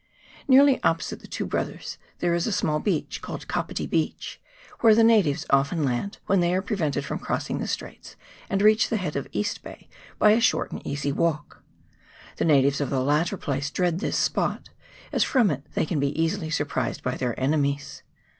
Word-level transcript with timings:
Nearly 0.47 0.81
opposite 0.81 1.19
the 1.19 1.27
Two 1.27 1.45
Brothers 1.45 1.99
there 2.21 2.33
is 2.33 2.47
a 2.47 2.51
small 2.51 2.79
beach, 2.79 3.21
called 3.21 3.47
Kapiti 3.47 3.85
Beach, 3.85 4.41
where 4.79 4.95
the 4.95 5.03
natives 5.03 5.45
often 5.51 5.83
land 5.83 6.17
when 6.25 6.39
they 6.39 6.55
are 6.55 6.61
prevented 6.63 7.05
from 7.05 7.19
crossing 7.19 7.59
the 7.59 7.67
straits, 7.67 8.15
and 8.49 8.63
reach 8.63 8.89
the 8.89 8.97
head 8.97 9.15
of 9.15 9.27
East 9.31 9.61
Bay 9.61 9.87
by 10.17 10.31
a 10.31 10.41
short 10.41 10.71
and 10.71 10.81
easy 10.87 11.11
walk. 11.11 11.61
The 12.37 12.45
natives 12.45 12.81
of 12.81 12.89
the 12.89 12.99
latter 13.03 13.37
place 13.37 13.69
dread 13.69 13.99
this 13.99 14.17
spot, 14.17 14.69
as 15.11 15.23
from 15.23 15.51
it 15.51 15.67
they 15.75 15.85
can 15.85 15.99
be 15.99 16.19
easily 16.19 16.49
sur 16.49 16.65
prised 16.65 17.03
by 17.03 17.13
their 17.15 17.39
enemies. 17.39 18.01